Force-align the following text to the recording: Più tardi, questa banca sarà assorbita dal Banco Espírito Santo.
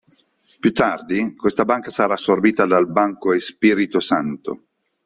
Più 0.59 0.73
tardi, 0.73 1.35
questa 1.35 1.63
banca 1.63 1.91
sarà 1.91 2.13
assorbita 2.13 2.65
dal 2.65 2.89
Banco 2.91 3.33
Espírito 3.33 3.99
Santo. 3.99 4.63